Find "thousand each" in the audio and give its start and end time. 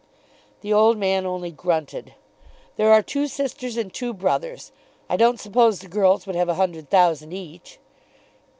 6.89-7.77